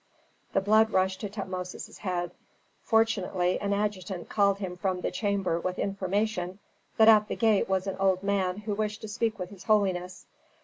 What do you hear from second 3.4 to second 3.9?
an